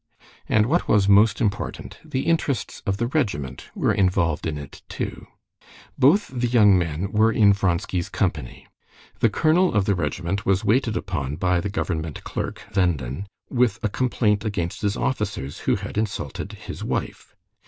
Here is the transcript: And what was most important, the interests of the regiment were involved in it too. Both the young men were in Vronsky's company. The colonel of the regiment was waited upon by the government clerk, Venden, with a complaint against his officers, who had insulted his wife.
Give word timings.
And 0.49 0.65
what 0.65 0.87
was 0.87 1.07
most 1.07 1.39
important, 1.39 1.99
the 2.03 2.21
interests 2.21 2.81
of 2.87 2.97
the 2.97 3.05
regiment 3.05 3.67
were 3.75 3.93
involved 3.93 4.47
in 4.47 4.57
it 4.57 4.81
too. 4.89 5.27
Both 5.95 6.29
the 6.29 6.47
young 6.47 6.75
men 6.75 7.11
were 7.11 7.31
in 7.31 7.53
Vronsky's 7.53 8.09
company. 8.09 8.65
The 9.19 9.29
colonel 9.29 9.75
of 9.75 9.85
the 9.85 9.93
regiment 9.93 10.43
was 10.43 10.65
waited 10.65 10.97
upon 10.97 11.35
by 11.35 11.61
the 11.61 11.69
government 11.69 12.23
clerk, 12.23 12.63
Venden, 12.73 13.27
with 13.51 13.77
a 13.83 13.89
complaint 13.89 14.43
against 14.43 14.81
his 14.81 14.97
officers, 14.97 15.59
who 15.69 15.75
had 15.75 15.99
insulted 15.99 16.53
his 16.53 16.83
wife. 16.83 17.35